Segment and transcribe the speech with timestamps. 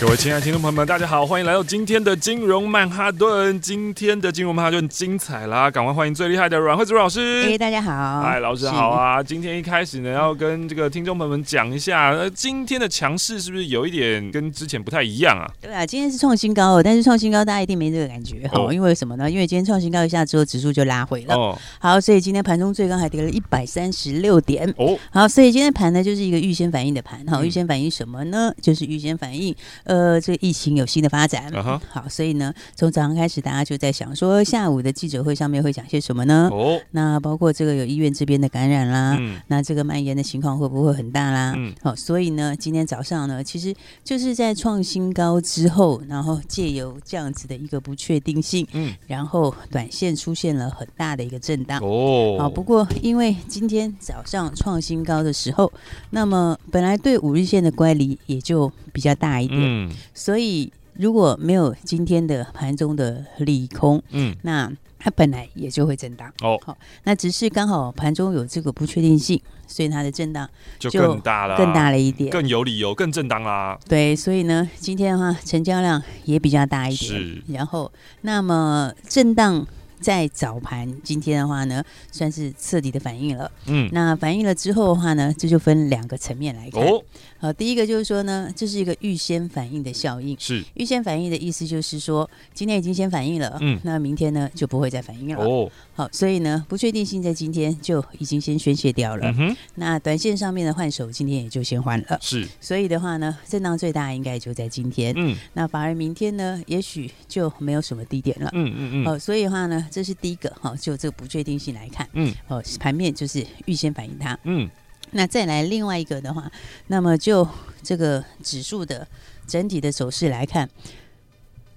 [0.00, 3.60] 各位亲爱的听众朋友们，大家好，欢迎来到今天的金融曼哈顿。
[3.60, 5.70] 今天的金融曼哈顿精彩啦！
[5.70, 7.44] 赶快欢迎最厉害的阮慧珠老师。
[7.46, 9.22] 哎，大家好，嗨，老师好啊！
[9.22, 15.44] 今天一开始呢，要跟这个听众朋友们讲一下，呃，今天的强势是不是有一点跟之前不太一样啊？
[15.60, 19.30] 对啊，今天是创新高哦，但是创新高大家一定没这个感觉哦，因为什么呢？
[19.30, 21.34] 因为今天创新高一下之后，指数就拉回了。
[21.34, 24.66] 哦，好，所以今天盘中最高还跌了一百三十六点。
[24.78, 27.22] 哦，好，所以今天盘呢就是一个预先反应的盘。
[27.28, 28.50] 好，预先反应什么呢？
[28.62, 29.54] 就是预先反应。
[29.90, 31.80] 呃，这个疫情有新的发展，uh huh.
[31.90, 36.80] 好，所以呢，从早上开始，大家就在想说，下午的记者会上面会讲些什么呢？Oh.
[36.92, 41.54] 那包括这个有医院这边的感染啦，嗯、那这个蔓延的情况会不会很大啦？
[41.56, 43.74] 嗯、好，所以呢，今天早上呢，其实
[44.04, 51.82] 就是在创新高之后，然后借由这样子的一个不确定性，嗯，然后短线出现了很大的一个震荡。
[51.82, 55.72] 哦，好，不过因为今天早上创新高的时候，
[56.10, 59.79] 那么本来对五日线的乖离也就比较大一点，嗯。
[60.12, 66.30] 所以如果没有今天的盘中的利空，嗯，那它本来也就会震荡。
[66.42, 73.78] 哦，好，那只是刚好盘中有这个不确定性，所以它的震荡就更大了，更大了一点，更有理由更震荡啦。
[73.88, 77.12] 对，所以呢，今天的话成交量也比较大一点。
[77.12, 77.90] 是，然后
[78.22, 79.66] 那么震荡。
[80.00, 83.50] 在早盘今天的话呢，算是彻底的反应了。
[83.66, 86.82] 嗯，那反应了之后的话呢，这就分两个层面来看。
[86.82, 87.02] 哦，
[87.38, 90.34] 好，第一个就是说呢，这是一个预先反应的效应。
[90.40, 93.58] 是，预先反应的意思就是说，今天已经先反应了。
[93.60, 95.44] 嗯，那明天呢就不会再反应了。
[95.44, 99.30] 哦，好，所以呢，不确定性在今天就已经先宣泄掉了。
[99.30, 102.18] 嗯哼，那短线上面的换手今天也就先换了。
[102.22, 105.12] 是，所以的话呢，震荡最大应该就在今天。
[105.16, 108.48] 嗯，那反而明天呢，也许就没有什么低点了。
[108.54, 109.06] 嗯嗯嗯。
[109.06, 109.88] 哦，所以的话呢。
[109.90, 114.70] 这是第一个哈，就这个不确定性来看，嗯，哦，盘面就是预先反映它，嗯，
[115.10, 116.50] 那再来另外一个的话，
[116.86, 117.46] 那么就
[117.82, 119.06] 这个指数的
[119.46, 120.70] 整体的走势来看。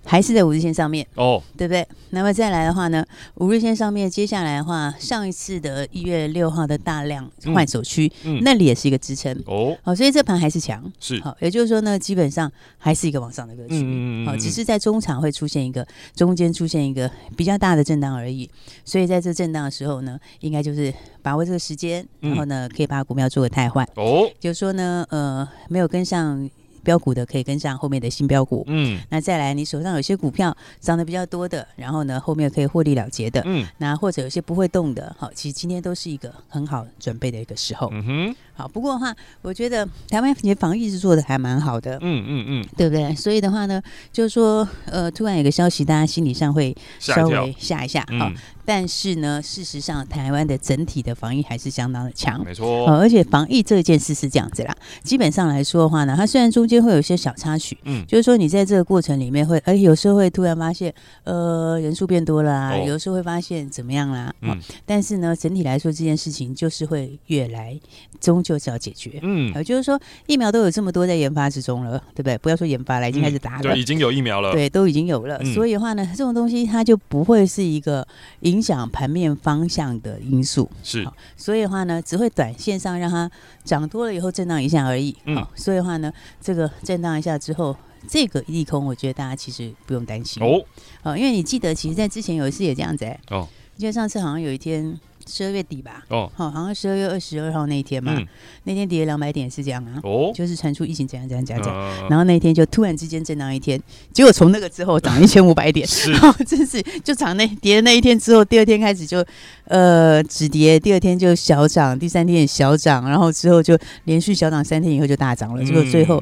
[0.05, 1.87] 还是在五日线上面哦，对不对？
[2.11, 3.03] 那么再来的话呢，
[3.35, 9.35] 五日线上面，接下来的话，上一次的一月六号的大量换手区，嗯，那里也是一个支撑。
[9.47, 11.19] 哦，好，所以这盘还是强，是。
[11.21, 18.49] 好，也就是说呢，基本上还是一个往上的格局，嗯，好，只是在中场会出现一个中间出现一个比较大的震荡而已，
[18.85, 26.49] 所以在这震荡的时候呢，应该就是把握这个时间，然后呢，可以把股票做个汰换哦，就是说呢，呃，没有跟上。
[26.83, 43.15] 标股的可以跟上后面的新标股，嗯，那再来你手上有些股票涨得比较多的，然后呢后面可以获利了结的，嗯，那或者有些不会动的，好，其实今天都是一个很好准备的一个时候，嗯哼，好，不过的话，我觉得台湾的防疫是做的还蛮好的，嗯嗯嗯，对不对？
[43.15, 48.31] 所以的话呢，就是说，呃，突然有个消息，大家心理上会稍微吓一下，好。
[48.65, 52.97] 但是呢，事实上，台湾的整体的防疫还是相当的强，没错、哦。
[52.97, 54.73] 而且防疫这件事是这样子啦，
[55.03, 64.57] 基本上来说的话呢，它虽然中间会有一些小插曲，嗯，就是说你在这个过程里面会，哎，有时候会突然发现，呃，人数变多了啊，哦、有时候会发现怎么样啦，嗯、哦。
[64.85, 67.79] 但是呢，整体来说这件事情就是会越来，
[68.19, 69.53] 终究是要解决，嗯。
[69.55, 72.37] 也就是说，疫苗都有这么多在研发之中了，对不对？
[72.39, 75.37] 不要说研发了，已经开始打了，对，已经有疫苗了，对，都已经有了。
[75.41, 78.05] 嗯、所以的话呢，这种东西它就不会是一个。
[78.41, 81.07] 影响盘面方向的因素是，
[81.37, 83.29] 所以的话呢，只会短线上让它
[83.63, 85.15] 涨多了以后震荡一下而已。
[85.25, 87.75] 嗯，所以的话呢，这个震荡一下之后，
[88.07, 90.63] 这个利空，我觉得大家其实不用担心哦。
[91.03, 93.19] 哦，因为你记得，其实，在之前有一次也这样子哎。
[93.29, 93.47] 哦，
[93.77, 94.99] 记得上次好像有一天。
[95.25, 98.27] 十二月底吧，哦，好，好像十二月二十二号那一天嘛，嗯、
[98.65, 103.81] 那天跌了两百点是这样啊，哦，就是传出疫情怎样怎样怎样，啊、然后那一天就突然之间震荡一天，
[104.11, 109.25] 结果从那个之后涨一千五百点，是，然 后真是就涨那跌的那一天之后，第二天开始就
[109.69, 116.21] 呃止跌，第二天就小涨，第三天也小涨，然后之后就连续小涨三天以后就大涨了，结果最后。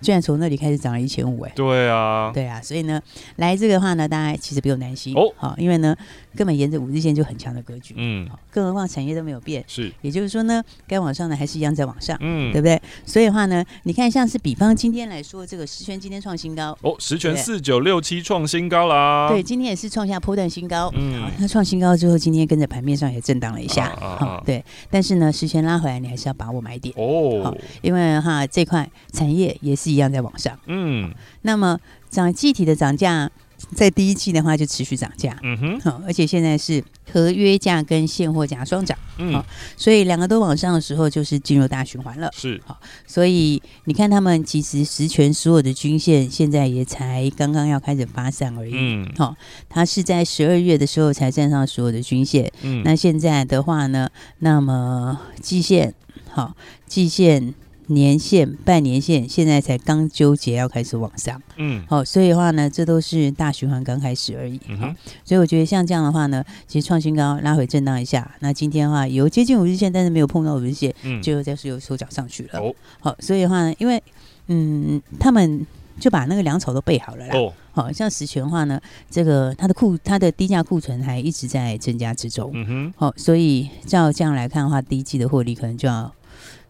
[0.00, 1.52] 居然从那里开始涨了一千五哎！
[1.56, 3.00] 对啊，对啊，所以呢，
[3.36, 5.96] 来这个的话呢，大家其实不用担心哦，好，因为呢，
[6.36, 12.80] 根本沿着五日线就很强的格局，嗯，更何况产业都没有变，是，也就是说呢，该往上的还是一样在往上，嗯，对不对？
[13.04, 29.87] 所以的话呢，你看像是比方今天来说，这个十全今天创新高哦，十全四九六七创新高啦，对，今天也是创下波段新高，嗯，好，那创新高之后，今天跟着盘面上也震荡了一下，好，对，但是呢，十全拉回来，你还是要把握买点哦，好，因为哈这块产业也是。
[29.88, 30.58] 是一样在往上。
[30.66, 31.12] 嗯，
[31.42, 31.78] 那么
[32.10, 33.30] 涨具体的涨价。
[33.74, 36.82] 在第一季的话就持续涨价，嗯哼，好，而且现在是
[37.12, 39.44] 合约价跟现货价双涨，嗯，好，
[39.76, 49.34] 所以两个都往上的时候，就是进入大循环了，是，好，所以你看他们其实实权所有的均线现在也才刚刚要开始发散而已，嗯，好，
[49.68, 54.08] 它是在十二月的时候才站上所有的均线，嗯，那现在的话呢，
[54.38, 55.92] 那么季线，
[56.30, 56.54] 好，
[56.86, 57.54] 季线。
[57.88, 64.94] 年线、半年线现在才刚纠结要开始往上，嗯，好，所以的话呢，这都是大循环刚开始而已，嗯，
[65.24, 74.02] 所以我觉得像这样的话呢，其实创新高拉回震荡一下，那今天的话有接近五日线，但是没有碰到五日线，嗯，就再是又收脚上去了，哦，好，所以的话呢，因为
[74.48, 75.66] 嗯，他们
[75.98, 78.78] 就把那个粮草都备好了啦，哦，好像实权的话呢，
[79.10, 86.12] 这个它的库它的低价库存还一直在增加之中，嗯哼，好，所以照这样来看的话，第一季的获利可能就要。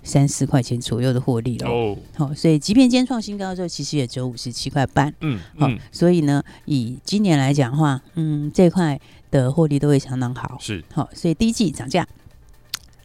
[0.09, 8.99] 三四块钱左右的获利了哦，好，所以即便今天创新高的时候，其实也只有五十七块半，嗯，好，所以呢，以今年来讲的话，嗯，这块
[9.31, 12.09] 的获利都会相当好，是，好，所以第一季涨价，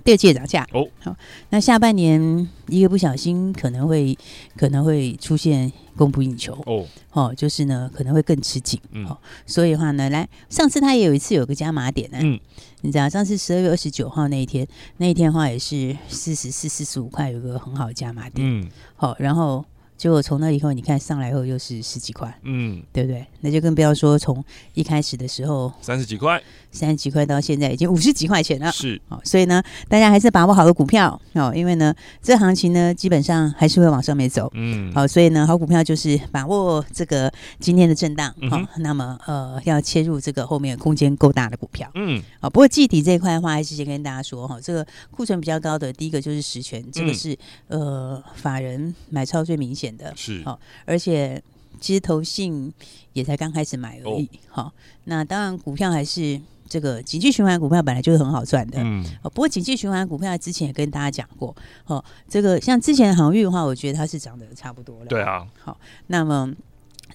[0.05, 0.65] 第二季也涨价。
[0.71, 1.13] 哦，好，
[1.49, 4.17] 那下半年一个不小心可能会
[4.55, 6.53] 可能会出现供不应求。
[6.65, 12.39] 哦，哦，就是呢可能会更吃紧，嗯，好，所以的话呢，来上次他也有一次有个加码点呢，嗯。
[12.83, 18.47] 你知道上次十二月二十九号那一天，那一天的话也是四十四、四十五块，有个很好的加码点。
[18.47, 19.65] 嗯，好，然后。
[20.03, 23.25] 结果从那以后，你看上来后又是十几块，嗯，对不对？
[23.39, 29.01] 那就更不要说从一开始的时候三十几块，三十几块到现在已经五十几块钱了，是。
[29.07, 31.17] 好，所以呢，大家还是把握好的股票。
[31.35, 42.49] 哦，因为呢，这行情呢基本上还是会往上面走，嗯，好，所以呢，好股票就是把握这个今天的震荡，好、嗯哦，那么呃要切入这个后面空间够大的股票，嗯，好。
[42.49, 47.31] 不过季底这一块的话，还是先跟大家说哈、哦，这个库存比较高的第一个就是实权，这个是、
[47.69, 50.11] 嗯、呃法人买超最明显的。
[50.11, 51.41] 的是好，而且
[51.79, 52.73] 其实投信
[53.13, 54.29] 也才刚开始买而已。
[54.49, 54.73] 好、哦，
[55.05, 58.79] 那当然股票还是这个景气循环股票本来就是很好赚的。
[58.81, 61.55] 嗯，不过景气循环股票之前也跟大家讲过，
[61.85, 65.05] 哦，这个像之前的航运的话，我觉得它是涨得差不多了。
[65.05, 66.53] 对啊，好，那么。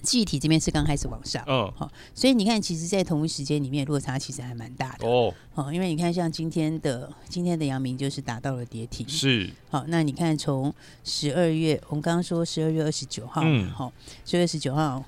[0.01, 5.07] 记忆体这边是刚开始往上，嗯，好，所以你看，其实，在同一时间里面落差其实还蛮大的。
[5.07, 10.73] 哦，好，因为你看，像今天的今天的阳明就是达到了跌停，是，好，那你看从
[11.03, 13.91] 十二月，我们刚刚说十二月二十九号，嗯，好，
[14.25, 15.03] 十二月二十九号。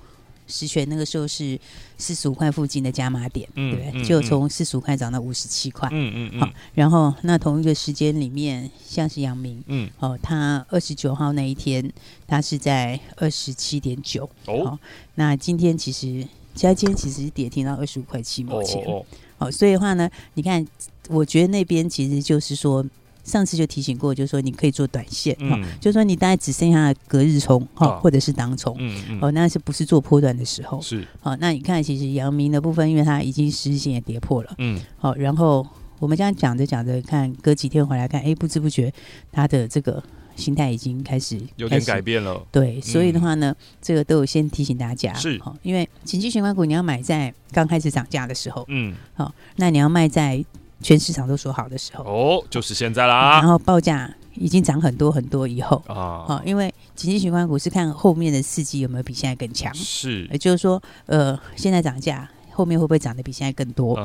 [0.46, 1.58] 十权那个时候是
[1.98, 4.04] 四十五块附近的加码点，嗯、对不对？
[4.04, 6.40] 就从四十五块涨到五十七块，嗯嗯，嗯。
[6.40, 11.92] 好，然后那同一个时间里面，像是阳明，嗯，哦，它二十九号那一天，
[12.26, 14.78] 它是在二十七点九，哦，
[15.14, 19.06] 那今天其实，加今天其实跌停到二十五块七毛钱，哦，哦，
[19.38, 20.66] 好，所以的话呢，你看，
[21.08, 22.84] 我觉得那边其实就是说。
[23.24, 30.80] 上次就提醒过，就是说你可以做短线，哈、嗯，就是说你大概只剩下隔日冲，哈、啊，或者是当冲，嗯嗯，哦，那是不是做波段的时候？
[30.82, 35.64] 是，好，那你看，其实阳明的部分，因为它已经十日线也跌破了，嗯，好，然后
[36.00, 38.92] 我们这样讲着讲着，看隔几天回来看，哎，不知不觉
[39.30, 40.02] 它的这个
[40.34, 50.44] 心态已经开始有点改变了，对，所以的话呢，嗯、这个都有先提醒大家，是，好，因为景气循环股你要买在刚开始涨价的时候，嗯，好，那你要卖在。
[50.82, 53.38] 全市场都说好的时候哦，就是现在啦。
[53.40, 63.96] 然后报价已经涨很多很多以后啊，哦，因为经济循环股是看后面的刺激有没有比现在更强，是，也就是说，呃，现在涨价，后面会不会涨得比现在更多？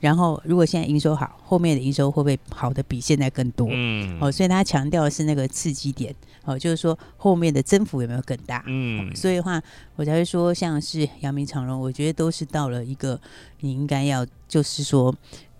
[0.00, 3.68] 然后如果现在营收好，后面的营收会不会好的比现在更多？
[3.70, 4.18] 嗯。
[4.20, 6.14] 哦，所以他强调的是那个刺激点，
[6.44, 8.64] 哦，就是说后面的增幅有没有更大？
[8.66, 9.14] 嗯。
[9.14, 9.60] 所以的话，
[9.96, 13.20] 我才会说，像是阳明长荣，我觉得都是到了一个
[13.60, 15.14] 你应该要，就是说。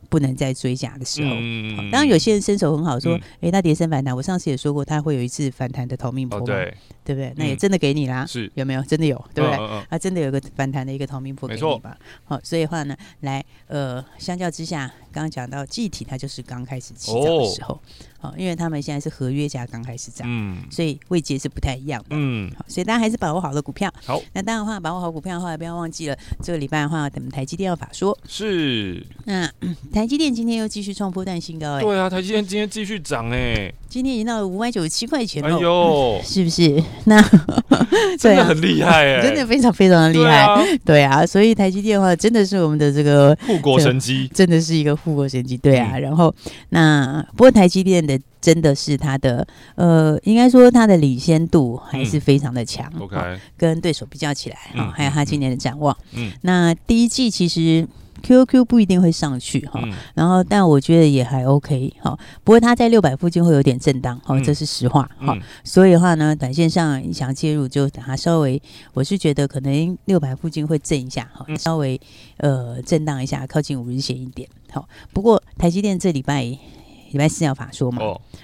[0.09, 6.75] 不能再追加的时候，嗯、当然有些人身手很好，说，哎、嗯，那跌升反弹，我上次也说过，他会有一次反弹的逃命波，对，
[7.05, 7.33] 对不对？
[7.37, 8.83] 那也真的给你啦，是、嗯、有没有？
[8.83, 9.59] 真的有，对不对？
[9.59, 11.97] 啊，啊真的有个反弹的一个逃命波给你吧？
[12.25, 17.75] 好，所以话呢，来，呃，相较之下，刚刚讲到记忆体，它就是刚开始起涨的时候。
[17.75, 17.81] 哦
[18.21, 23.89] 好，因为他们现在是合约价刚开始涨，嗯，所以位阶是不太一样的，嗯，好，所以大家还是把握好了股票。
[24.05, 28.19] 好，那当然的话，把握好股票的话，不要忘记了这个礼拜的话，等台积电要法说。
[28.27, 29.07] 是。
[29.25, 29.49] 那
[29.93, 31.81] 台积电今天又继续创波段新高，哎。
[31.81, 33.73] 对啊，台积电今天继续涨，哎。
[33.89, 36.83] 今天已经到了五百九十七块钱了，哎呦， 是不是？
[37.05, 37.23] 那
[38.19, 41.25] 真的很厉害，哎， 真的非常非常的厉害，对啊。
[41.25, 45.99] 所以台积电的话，真的是我们的这个护国神机，真的是一个护国神机，对啊。
[45.99, 46.35] 然后
[46.71, 47.99] 那不过台积电。
[48.09, 52.91] 的真的是它的，呃，应该说它的领先度还是非常的强。
[52.99, 53.17] OK，
[53.57, 55.95] 跟对手比较起来，哈，还有它今年的展望。
[56.15, 57.87] 嗯，那第一季其实
[58.23, 68.61] QQ 不一定会上去哈，嗯、然后但我觉得也还 OK 哈，不过它在六百附近会有点震荡哈，这是实话哈，嗯、所以的话呢，短线上你想介入就等它稍微，
[68.95, 72.01] 我是觉得可能六百附近会震一下哈，稍微
[72.39, 78.03] 呃震荡一下，靠近五日线一点好，不过台积电这礼拜礼拜四要法说嘛，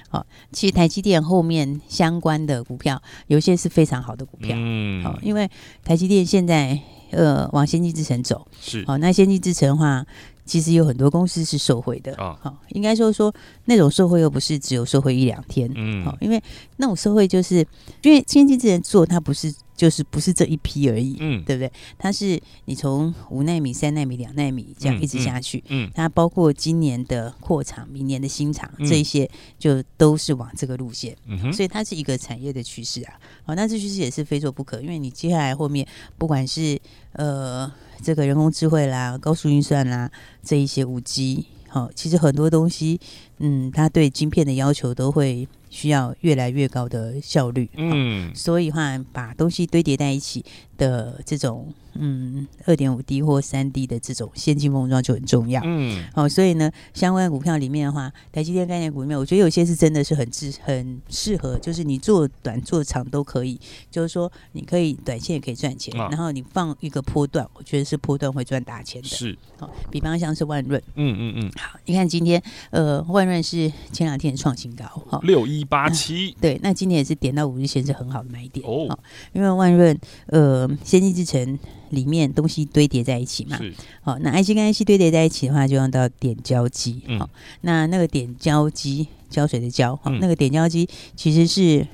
[0.08, 5.50] 好、哦，其实台积电后面相关的股票有些是非常好的股票，嗯，好，因为
[5.84, 6.80] 台积电现在。
[7.14, 10.04] 呃，往先进制程走是好，那先进制程的话，
[10.44, 12.36] 其实有很多公司是受惠的啊。
[12.42, 16.42] 好，应该说说那种受惠又不是只有受惠一两天，嗯，好，因为
[16.76, 17.66] 那种受惠就是
[18.02, 19.54] 因为先进制程做它不是。
[19.76, 21.70] 就是不是这一批而已，嗯，对不对？
[21.98, 29.28] 它是你从五纳米、三纳米、两纳米这样一直下去，嗯，嗯，它包括今年的扩厂、明年的新厂，嗯、这一些
[29.58, 33.14] 就都是往这个路线，嗯哼，所以它是一个产业的趋势啊。
[33.44, 36.80] 好，那这趋势也是非做不可，因为你接下来后面不管是
[37.12, 37.70] 呃
[38.02, 40.10] 这个人工智慧啦、高速运算啦
[40.42, 43.00] 这一些五 G，好，其实很多东西，
[43.38, 45.48] 嗯，它对晶片的要求都会。
[45.74, 50.44] 需要越来越高的效率，嗯，所以话把东西堆叠在一起
[50.76, 51.72] 的这种。
[51.96, 55.62] 嗯，二点五 D 或三 D 的这种先进封装就很重要。
[55.64, 63.60] 嗯，好、哦，所以呢，相关股票里面的话，台积电概念股里面，我觉得有些是真的是很适很适合，就是你做短做长都可以。
[63.92, 69.06] 就是说，你可以短线也可以赚钱，啊、然后你放一个波段，我觉得是波段会赚大钱的。
[69.06, 78.98] 是，好、哦，比方像是万润，嗯嗯嗯，好，你看今天呃，万润是前两天创新高，哈、哦，六一八七，对，那今天也是点到五日线是很好的买点哦，哦，
[79.32, 81.58] 因为万润呃，先进制程。
[81.90, 83.56] 里面东西堆叠在一起嘛，
[84.02, 87.28] 好是，那 IC 跟 IC 堆叠在一起的话，就用到点胶机，好、嗯，
[87.60, 91.86] 那那个点胶机，胶水的胶，好、嗯，那个点胶机其实是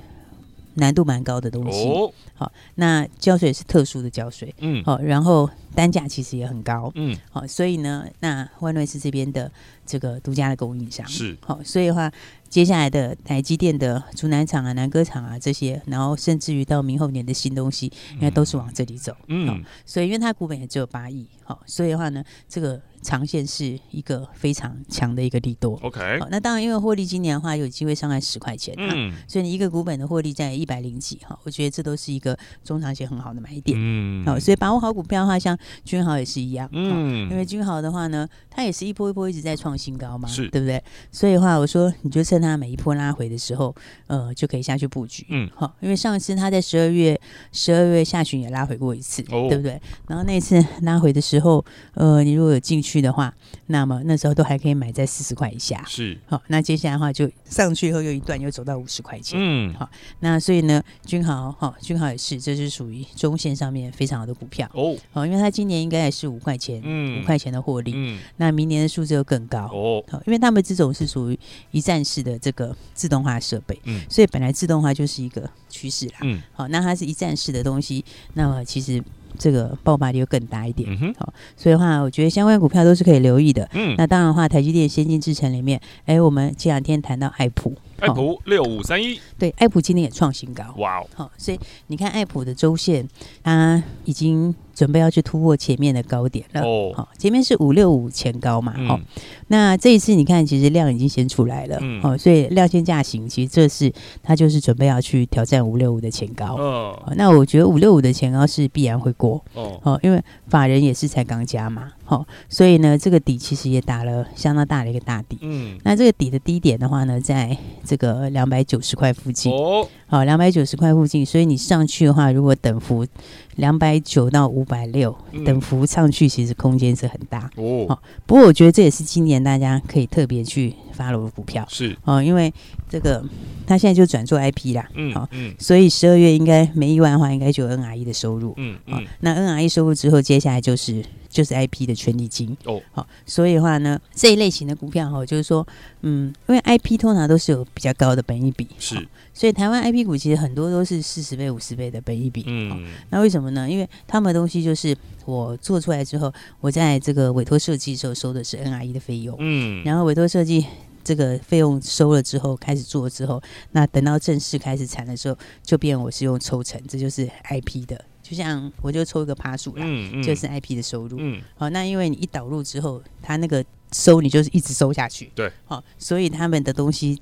[0.74, 1.86] 难度蛮高的东西，
[2.34, 9.50] 好、哦，那胶水是特殊的胶水，嗯，好，然后单价其实也很高，嗯，好，所以呢，那万瑞是这边的
[9.86, 12.10] 这个独家的供应商，是，好，所以的话。
[12.50, 19.16] 接下来的台积电的竹南厂啊、南歌厂啊这些，然后甚至于到明后年的新东西，应该都是往这里走。
[19.28, 22.82] 嗯，哦、所以因为它股本也只有八亿，好、哦，所以的话呢，这个。
[23.02, 25.74] 长线是一个非常强的一个利多。
[25.82, 40.82] OK，好，那当然，因为获利今年的话有机会上来十块钱，嗯，所以你一个股本的获利在一百零几，哈，我觉得这都是一个中长线很好的买点，嗯，好，所以把握好股票的话，像君豪也是一样，嗯，因为君豪的话呢，它也是一波一波一直在创新高嘛，是，对不对？
[41.10, 43.74] 所以的话，我说你就趁它每一波拉回的时候，
[44.08, 47.18] 呃，就可以下去布局，嗯，好，因为上次它在十二月
[47.50, 49.80] 十二月下旬也拉回过一次，哦，对不对？
[50.06, 51.64] 然后那次拉回的时候，
[51.94, 52.90] 呃，你如果有进去。
[52.90, 53.32] 去的话，
[53.66, 55.84] 那么那时候都还可以买在四十块以下。
[55.86, 59.38] 是，好，那接下来的话就上去以后又一段又走到五十块钱。
[59.40, 59.88] 嗯，好，
[60.20, 64.96] 那所以呢，君豪哈，君豪也是，这是属于中线上面非常好的股票哦。
[65.12, 67.92] 好，因为它今年应该也是五块钱，嗯，五块钱的获利。
[67.94, 70.02] 嗯，那明年的数字又更高哦。
[70.08, 71.38] 好，因为他们这种是属于
[71.70, 76.18] 一站式的这个自动化设备，嗯，所以本来自动化就是一个趋势啦。
[76.22, 78.04] 嗯，好，那它是一站式的东西，
[78.34, 79.02] 那么其实。
[79.38, 83.66] 这个爆发力又更大一点，好、嗯哼，所以的话，我觉得相关股票都是可以留意的。
[83.72, 87.72] 嗯，那当然的话，台积电先进制程里面，哎，我们这两天谈到爱普。
[88.00, 93.08] 爱普六五三一，对，爱普今天也创新高，哇哦，好，所以你看爱普的周线，
[93.44, 99.04] 它已经准备要去突破前面的高点了，哦，好，前面是五六五前高嘛，好、嗯，
[99.48, 111.92] 那这一次你看，其实量已经先出来了，嗯，好，所以量线价行，其实这是它就是准备要去挑战五六五的前高，哦，那我觉得五六五的前高是必然会过，哦，好，因为法人也是才刚加嘛。
[112.04, 115.38] 好，所以呢，这个底其实也打了相当大的一个大底。
[115.42, 119.52] 嗯，那这个底的低点的话呢，在这个两百九十块附近。
[119.52, 123.06] 哦，好，两百九十块附近，所以你上去的话，如果等幅
[123.54, 125.14] 两百九到五百六，
[125.44, 127.50] 等幅上去，其实空间是很大。
[127.56, 131.66] 哦，好，不过我觉得这也是今年大家可以特别去 follow 的股票。
[131.70, 132.52] 是，哦，因为
[132.88, 133.24] 这个
[133.66, 134.88] 他现在就转做 IP 啦。
[134.94, 138.52] 嗯，好，嗯，所以十二月应该没意外的话，应该就有 NRE 的收入。
[138.58, 141.02] 嗯嗯，那 NRE 收入之后，接下来就是。
[141.30, 145.64] 就是 IP 的权利金哦，好，所以的话呢，这一类型的股票哈，就是说，
[146.00, 148.96] 嗯，因为 IP 通常都是有比较高的本益比，是，
[149.32, 153.70] 所以台湾 IP 股其实很多都是四十倍、五十倍的本益比，嗯，那为什么呢？
[153.70, 154.92] 因为他们的东西就是
[155.24, 160.66] 我做出来之后，我在这个委托设计的时候收的是 NRE 的费用，嗯，然后委托设计
[161.02, 163.42] 这个费用收了之后，开始做之后，
[163.72, 168.04] 那等到正式开始产的时候，就变我是用抽成，这就是 IP 的。
[168.22, 171.16] 就像我就抽一个趴数啦，嗯嗯、就是 IP 的收入。
[171.18, 175.32] 嗯，好，那因为你一导入之后，它那个收你就是一直收下去。
[175.34, 177.20] 对，好，所以他们的东西，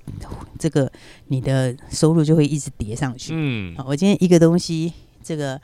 [0.58, 0.90] 这个
[1.28, 3.32] 你的收入就会一直叠上去。
[3.34, 4.92] 嗯，好，我今天一个东西，
[5.22, 5.58] 这个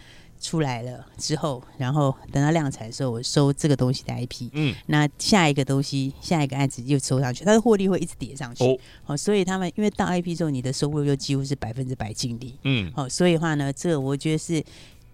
[0.44, 14.62] 出来了之后，然后等到量产的时候，我收这个东西的 IP，嗯，那下一个东西，下一个案子又收上去，它的获利会一直叠上去，哦，好，所以他们因为到 IP 之后，你的收入又几乎是百分之百净利，嗯，好，所以的话呢，这个我觉得是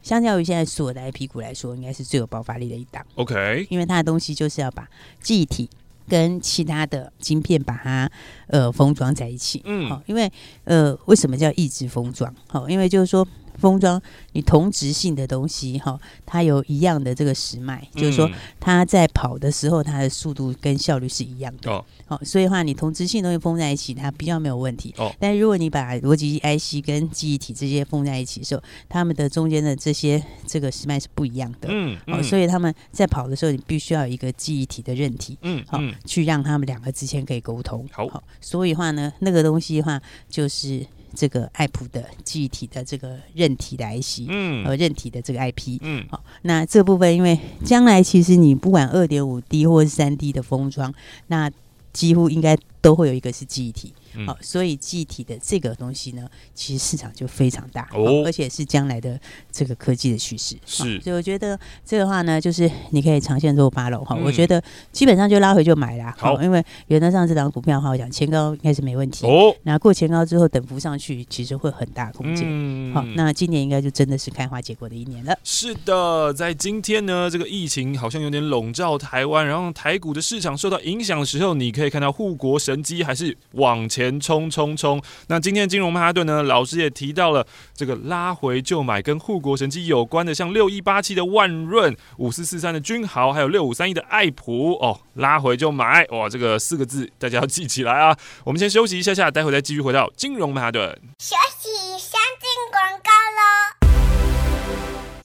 [0.03, 4.89] 相较于现在所有的 IP 股来说，应该是最有爆发力的一档，OK，因为它的东西就是要把
[5.23, 5.71] 记忆体
[6.09, 8.11] 跟其他的晶片把它
[8.49, 10.29] 呃封装在一起，嗯，好，因为
[10.65, 12.35] 呃为什么叫异质封装？
[12.49, 13.25] 好，因为就是说。
[13.61, 14.01] 封装
[14.33, 21.71] 你同质性的东西哈，它有一样的这个时脉，嗯、就是说它在跑的时候，它的速度跟效率是一样的。
[21.71, 24.95] 哦，好，所以的话你同质性东西封在一起，它比较没有问题。
[24.97, 31.69] 哦，但如果你把逻辑 IC 跟记忆体这些封在一起的时候，它们的中间的这些这个时脉是不一样的。
[31.71, 35.37] 嗯，嗯，哦，所以他们在跑的时候，你必须要有一个记忆体的韧体。
[35.43, 37.87] 嗯，好，去让他们两个之间可以沟通。
[37.93, 40.87] 好，好，所以的话呢，那个东西的话就是。
[41.15, 50.93] 这个爱普的记忆体的这个韧体的 IC，嗯，和韧体的这个 IP，嗯，好，那这部分因为将来其实你不管二点五 D 或是三 D 的封装，
[51.29, 51.51] 那
[51.93, 53.93] 几乎应该都会有一个是记忆体。
[54.27, 59.19] 好，所以记忆体的这个东西呢，其实市场就非常大，哦，而且是将来的
[59.53, 60.57] 这个科技的趋势。
[60.67, 64.17] 是，所以我觉得这个话呢，就是你可以长线做八楼哈。
[64.17, 66.15] 我觉得基本上就拉回就买啦。
[66.19, 69.27] 好，因为原则上这档股票的话，我讲前高应该是没问题。
[69.27, 72.45] 哦，那过前高之后等幅上去，其实会很大空间。
[72.49, 75.39] 嗯，好，那今年应该就真的是开花结果的一年了。
[75.45, 84.00] 是的，在今天呢，这个疫情好像有点笼罩台湾，然后台股的市场受到影响的时候，你可以看到护国神机还是往前。
[84.01, 84.99] 前冲冲冲！
[85.27, 86.43] 那今天的金融曼哈顿呢？
[86.43, 96.27] 老师也提到了这个拉回就买，跟护国神机有关的，像六一八七的万润、五四四三的君豪，还有六五三一的爱普哦，拉回就买哇！
[96.31, 98.17] 这个四个字大家要记起来啊！
[98.45, 100.99] 我们先休息一下下，待会再继续回到金融曼哈顿。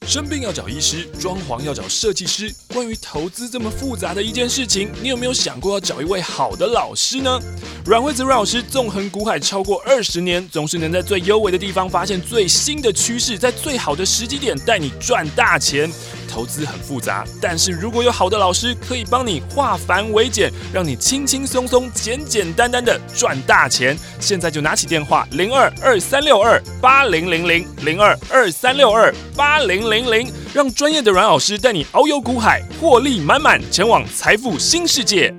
[0.06, 2.54] 生病要找医师，装潢要找设计师。
[2.72, 7.40] 关于投资这么复杂的一件事情，你有没有想过要找一位好的老师呢？
[7.84, 15.90] 阮惠子阮老师纵横股海超过二十年，总是能在最优微的地方发现最新的趋势，在最好的时机点带你赚大钱。
[16.28, 35.32] 投资很复杂，但是如果有好的老师可以帮你化繁为简，让你轻轻松松、简简单单的赚大钱，现在就拿起电话零二二三六二八零零零零二二三六二八零零零零，让专业的阮老师带你遨游股海，获利满满，前往财富新世界。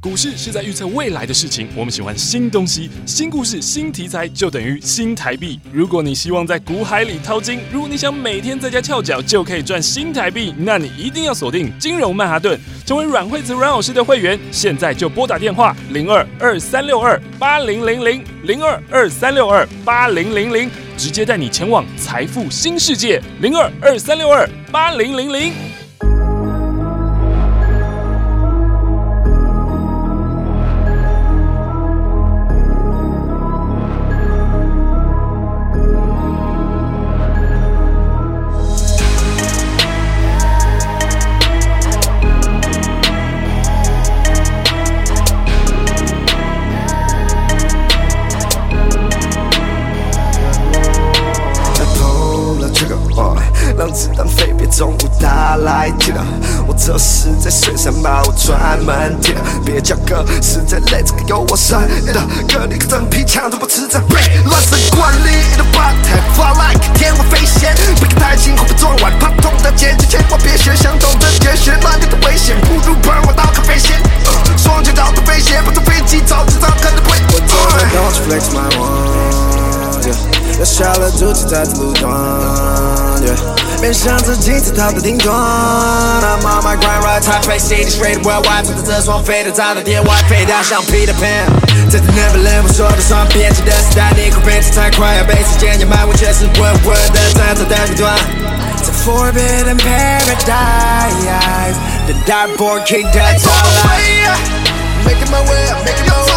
[0.00, 5.58] 股市是在预测未来的事情，我们喜欢新东西、新故事、新题材，就等于新台币。
[5.72, 12.56] 如果你希望在股海里淘金，如果你想每天在家翘脚就可以赚新台币，那你一定要锁定金融曼哈顿，
[12.86, 14.38] 成为阮惠子阮老师的会员。
[14.52, 25.52] 现在就拨打电话零二二三六二八零零零零二二三六二八零零零，直接带你前往财富新世界零二二三六二八零零零。
[53.78, 56.12] 让子弹飞，别总打来叫。
[56.66, 74.02] 我这是在水上把我专门贴，别叫哥，实在累，这个有我深的哥，你个真皮枪都不吃这背，乱神惯例的 b u t t f l y like 天外飞仙，别看太轻会被撞歪，怕痛的结局千万别学，想懂的绝学，乱点的危险，不如喷我刀咖啡线，
[74.56, 77.16] 双脚找的飞鞋，不坐飞机早知道可能会。
[77.94, 82.08] Don't flex my one，要下了注定在这路段。
[83.80, 85.32] 别想自己在逃的顶端。
[85.34, 91.46] I'm on my grind, right time, face city, straight worldwide，坐在这双飞的炸的电外，飞到像 Peter Pan。
[91.88, 98.18] 在 Neverland，我说的算编辑的时代，你会变得太快，要被时间掩埋，我却是稳稳的站在顶端。
[98.82, 103.86] 在 Forbidden Paradise，The Darkborn King that's all I
[105.04, 106.27] Making my way, making my way。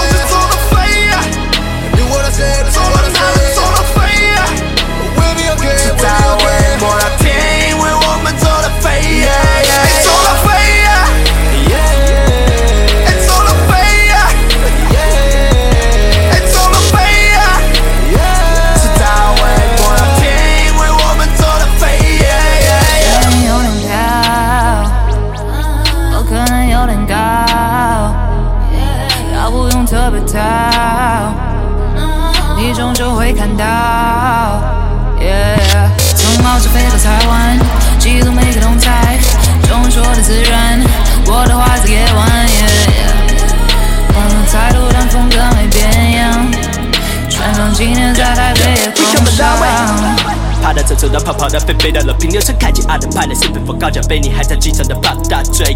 [51.91, 55.75] 到了平流层，开启阿德派的身份，高脚杯，你还在机场的八大锥。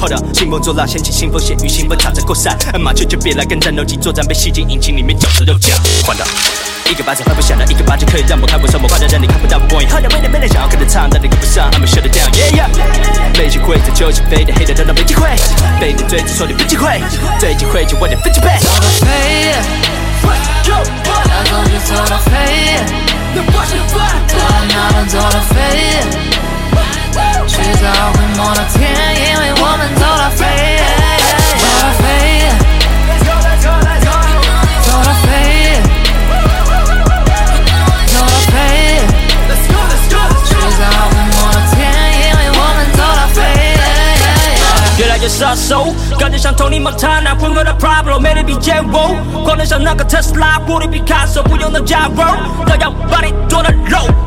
[0.00, 2.56] Hold up，兴风作浪，掀起腥风血雨，兴奋插着过山。
[2.80, 5.76] 马球就别来跟战斗机作战，被吸进引擎里面，绞着肉酱。
[6.04, 6.24] 换到
[6.90, 9.88] 一个巴掌拍不响的，一个巴掌可以让我看不上，我夸张让你看不到我光影。
[9.88, 13.38] Hold up，没人没人想要跟着唱，但你跟不上，I'm shut it down，yeah yeah。
[13.38, 15.28] 没机会在球场飞的黑的都当没机会，
[15.80, 17.00] 被你追着说你没机会，
[17.38, 18.48] 最机会就晚点分机会。
[18.58, 19.54] 走到飞，
[20.68, 20.82] 要
[21.44, 23.21] 走就走到飞。
[23.32, 25.56] 走到哪都走到飞，
[27.48, 28.80] 迟早会摸到天，
[29.16, 30.40] 因为我们走到飞，
[45.22, 52.24] 飞，越来越杀手，感觉像 Tony Montana，混合的 Pablo，没人比见我，狂得像那个特斯拉，玻璃毕卡索，不用弄加热，
[52.66, 54.21] 都要把你剁了肉，让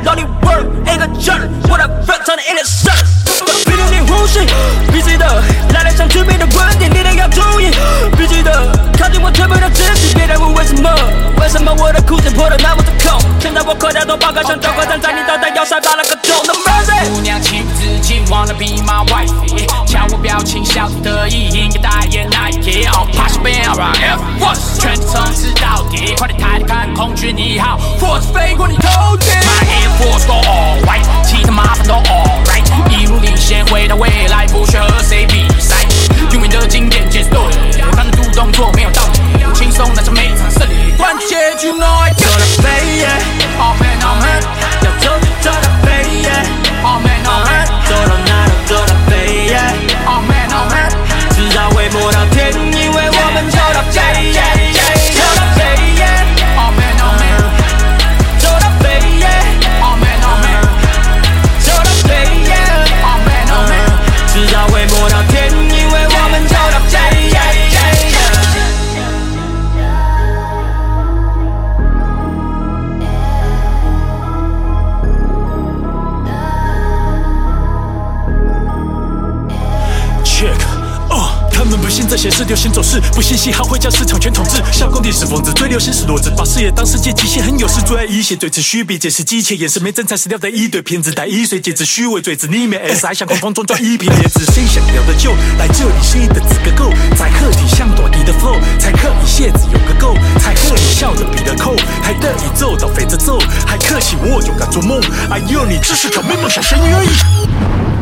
[86.56, 96.89] 事业当世界极限很有事，最爱一些最持续比解释机械，眼神没真材实料的一堆骗子，带一岁戒指虚伪嘴子，里面 S 还想狂放装装一瓶椰子，谁想要的就来这里，谁的资格够？
[97.20, 103.38] 在客厅像短笛的 flow，才可以蝎子有个够，才可以笑着比的扣，还得以奏到飞着走，
[103.68, 104.98] 还可惜我勇敢做梦，
[105.30, 107.95] 哎呦你只是个没梦想生育而已。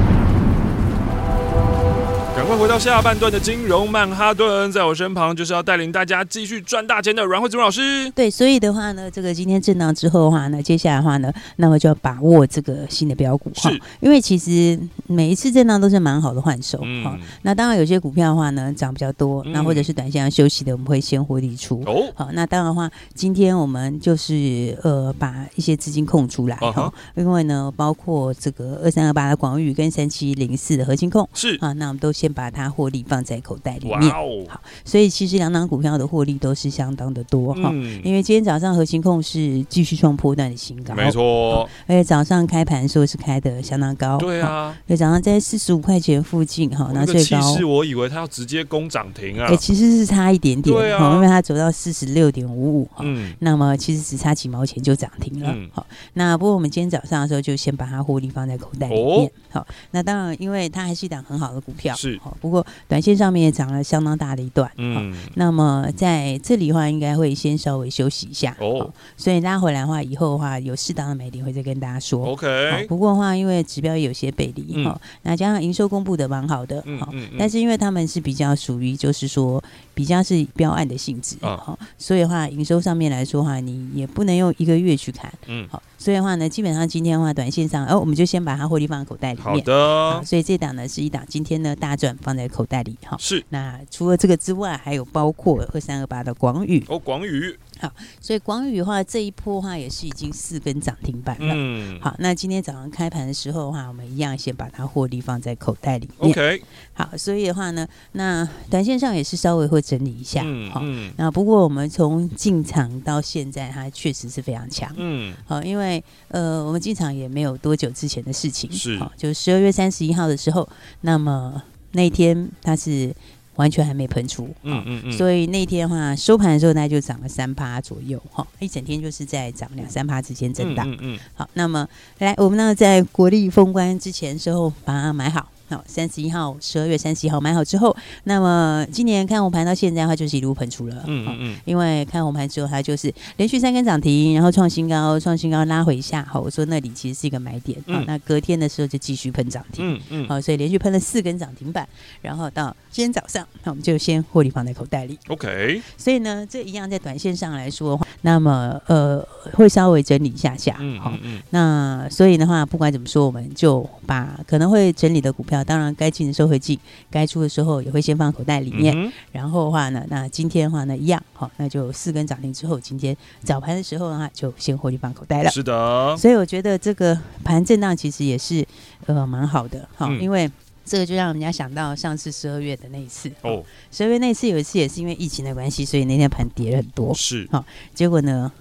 [2.54, 8.08] 快回到下半段的金融曼哈顿，在我身旁就是要带领大家继续赚大钱的阮慧子老师。
[8.12, 17.20] 对，所以的话呢，这个今天震荡之后的话呢，接下来的话呢，那么就要把握这个新的标股哈，因为其实每一次震荡都是蛮好的换手哈、嗯。
[17.42, 21.82] 那当然有些股票的话呢，涨比较多，那或者是短线要休息的，我们会先获利出。
[21.88, 32.32] 哦，好，那当然的话，今天我们就是呃把一些资金空出来哈、哦，因为呢，包括这个二三二八的广宇跟三七零四的核心控是啊，那我们都先。
[32.34, 38.02] 把它获利放在口袋里面，好，所以其实两档股票的获利都是相当的多哈、嗯。
[38.04, 53.06] 因为今天早上核心控是继续创波段的新高，没错，而且早上开盘说是开的相当高，对啊，对早上在四十五块钱附近哈，那最高是我以为它要直接攻涨停啊，哎，其实是差一点点，对啊，因为它走到四十六点五五哈，
[53.40, 62.20] 那么其实只差几毛钱就涨停了，好、嗯，那不过我们今天早上的时候就先把它获利放在口袋里面，好、哦，那当然因为它还是一档很好的股票，是。
[62.40, 72.86] 不过短线上面也涨了相当大的一段，嗯，那么在这里的话，应该会先稍微休息一下，哦，所以拉回来的话，以后的话有适当的买点会再跟大家说，OK。
[72.88, 92.98] 不过的话，因为指标也有些背离，哈、嗯，那加上营收公布的蛮好的，哈、嗯，但是因为他们是比较属于就是说比较是标案的性质，哈、嗯，所以的话营收上面来说的话，你也不能用一个月去看，嗯，好，所以的话呢，基本上今天的话，短线上，哦，我们就先把它获利放在口袋里面，好的，所以这档呢是一档今天呢大赚放在口袋里。
[93.04, 93.44] 哈，是。
[93.50, 97.56] 那除了这个之外，还有包括二三二八的广宇哦，广宇。
[97.80, 101.54] 好，所以广宇的话，这一波的话也是已经四根涨停板了。
[101.54, 102.00] 嗯。
[102.00, 106.32] 好，那今天早上开盘的时候的话，我们一样先把它获利放在口袋里面。
[106.32, 106.64] OK。
[106.94, 110.44] 好，所以的话呢，那短线上也是稍微会整理一下。
[110.46, 110.72] 嗯。
[110.72, 110.82] 好，
[111.18, 114.90] 那不过我们从进场到现在，它确实是非常强。
[114.96, 115.36] 嗯。
[115.46, 118.72] 好，因为呃，我们进场也没有多久之前的事情。
[118.72, 118.98] 是。
[118.98, 120.68] 好，就十二月三十一号的时候，
[121.02, 121.62] 那么。
[121.94, 123.16] 那一天它是
[123.56, 131.88] 完全还没喷出，嗯嗯嗯，所以那天的话收盘的时候，它就涨了三趴左右，哈，一整天就是在涨两三趴之间震荡，嗯嗯，好，那么
[132.20, 135.50] 来，我们呢在国立封关之前时候把它买好。
[135.74, 141.04] 好，三十一号，十二月三十一号买好之后，那么今年看红盘到现在的话，就是一路喷出了。
[141.08, 141.56] 嗯嗯嗯。
[141.66, 146.24] 因为看红盘之后，它就是连续三根涨停，然后创新高，创新高拉回一下。
[146.30, 147.82] 好，我说那里其实是一个买点。
[147.88, 149.96] 好，那隔天的时候就继续喷涨停。
[149.96, 150.28] 嗯嗯。
[150.28, 151.88] 好，所以连续喷了四根涨停板，
[152.22, 155.18] 然后到今天早上，那我们就先获利放在口袋里。
[155.30, 155.82] OK。
[155.98, 160.76] 所以呢，这一样在短线上来说的话，那么呃会稍微整理一下下。
[160.80, 161.42] 嗯嗯嗯。
[161.50, 165.63] 那所以的话，不管怎么说，我们就把可能会整理的股票。
[165.64, 166.78] 当然，该进的时候会进，
[167.10, 168.94] 该出的时候也会先放口袋里面。
[168.98, 175.50] 嗯、然后的话呢，那今天的话呢，一样好，那就四根涨停之后，今天早盘的时候的话，就先获利放口袋了。
[175.50, 178.66] 是的，所以我觉得这个盘震荡其实也是
[179.06, 180.50] 呃蛮好的，好，嗯、因为
[180.86, 188.52] 这个就让人家想到上次十二月的那一次哦，十二月那一次有一次也是因为疫情的关系，所以那天盘跌了很多，是好，结果呢。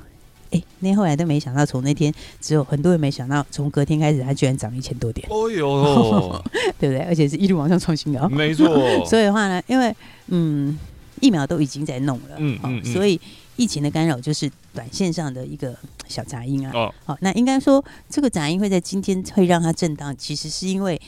[0.53, 5.27] 哎，那后来都没想到，从那天只有很多人没想到，从隔天开始，它居然涨一千多点。
[5.31, 6.43] 哦呦，
[6.79, 6.99] 对不对？
[7.01, 8.29] 而且是一路往上创新高。
[8.29, 8.69] 没错。
[9.05, 9.95] 所以的话呢，因为
[10.29, 10.79] 嗯，
[11.21, 13.21] 疫苗都已经在弄了，嗯嗯，所以
[13.57, 15.75] 疫情的干扰就是短线上的一个
[16.07, 16.73] 小杂音啊。
[16.75, 21.01] 哦，好，那应该说这个杂音会在今天会让它震荡，其实是因为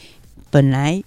[0.50, 1.02] 本来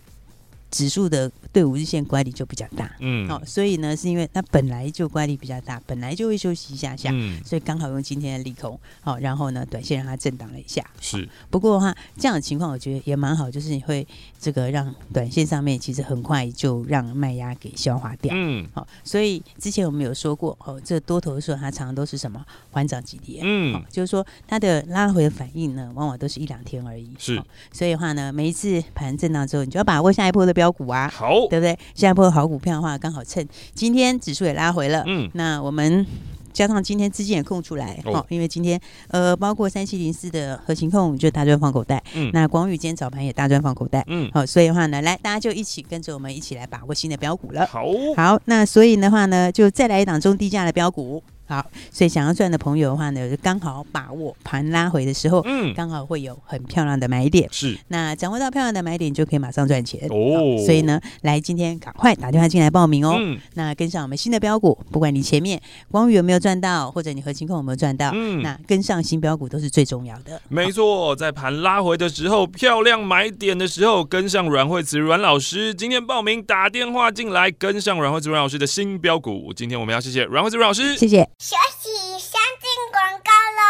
[0.71, 1.31] 指数的。
[1.53, 11.27] 对五日线乖离就比较大，嗯，好、哦，所以呢，是因为它本来就乖离比较大，本来就会休息一下下，嗯，所以刚好用今天的利空，好、哦，然后呢，短线让它震荡了一下，是、哦。
[11.49, 14.07] 不过的话，这样的情况我觉得也蛮好，就是你会
[14.39, 22.45] 这个让短线上面其实很快就让卖压给消化掉，嗯，好、哦，所以之前我们有说过，哦，这多头的时候它常常都是什么？
[22.69, 27.45] 缓涨急跌，嗯、哦，就是说它的拉回的反应呢，往往都是一两天而已，是、哦。
[27.71, 31.47] 所以的话呢，每一次盘震荡之后，你就要把握下一波的标股啊，好。
[31.49, 31.77] 对不对？
[31.93, 36.03] 下一波好股票的话，刚好趁今天指数也拉回了，嗯，那我们
[36.51, 51.21] 加上今天资金也空出来，哦，因为今天呃，包括三七零四的核心控就大赚放口袋，嗯，那广宇今天早盘也大赚放口袋，嗯，好，所以的话呢，来大家就一起跟着我们一起来把握新的标股了，好，好，那所以的话呢，就再来一档中低价的标股。
[51.47, 57.47] 好，所以想要赚的朋友的话呢，就刚好把握盘拉回的时候，嗯，刚好会有很漂亮的买点。
[57.51, 60.61] 是，那掌握到漂亮的买点，就可以马上赚钱哦。
[60.65, 63.15] 所以呢，来今天赶快打电话进来报名哦。
[63.17, 70.41] 嗯，那跟上我们新的标股，不管你前面光宇有没有赚到，或者你合勤控有没有赚到，嗯，那跟上新标股都是最重要的。
[70.49, 75.73] 没错，在盘拉回的时候，漂亮买点的时候，跟上阮惠慈阮老师。
[75.73, 79.53] 今天报名打电话进来，跟上阮惠慈阮老师的新标股。
[79.55, 81.29] 今天我们要谢谢阮惠慈阮老师，谢谢。
[81.39, 83.61] 学习先进广告喽！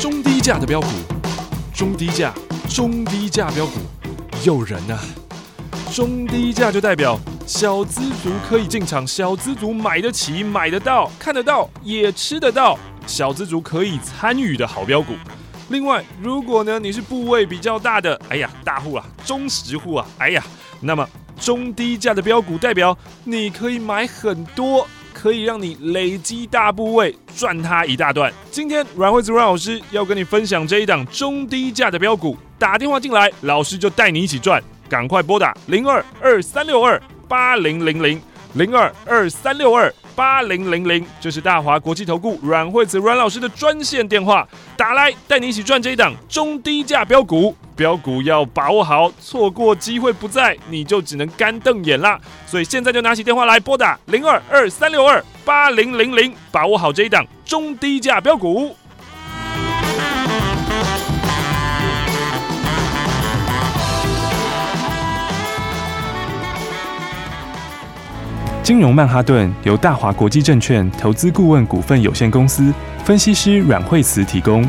[0.00, 0.88] 中低价的标股，
[1.72, 2.34] 中低价，
[2.68, 3.74] 中低价标股，
[4.42, 4.98] 诱人啊！
[5.94, 7.16] 中低价就代表
[7.46, 15.14] 小资族可以进场，小资族买得起、买得到、看得到、也吃得到，小资族可以参与的好标股。
[15.68, 20.42] 另外，如果呢你是部位比较大的，哎呀，大户啊，中实户啊，哎呀，
[20.80, 21.08] 那么。
[21.38, 28.32] 中低价的标股代表你可以买很多，可以让你累积大部位赚它一大段。
[28.50, 34.62] 今天阮惠子阮老师要跟你分享这一档中低价的标股，打电话进来，老师就带你一起赚。
[34.88, 38.22] 赶快拨打零二二三六二八零零零
[38.54, 44.46] 零二二三六二八零零零，这是大华国际投顾阮惠子阮老师的专线电话，
[44.76, 47.54] 打来带你一起赚这一档中低价标股。
[47.76, 52.18] 标股要把握好，错过机会不在，你就只能干瞪眼啦。
[52.46, 58.74] 所以现在就拿起电话来拨打零二二三六二八零零零，把握好这一档中低价标股。
[68.62, 74.68] 金融曼哈顿由大华国际证券投资顾问股份有限公司分析师阮慧慈提供。